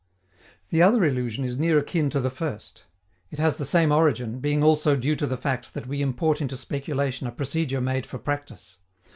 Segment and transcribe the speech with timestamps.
[0.69, 2.85] The other illusion is near akin to the first.
[3.29, 6.57] It has the same origin, being also due to the fact that we import into
[6.57, 8.77] speculation a procedure made for practice.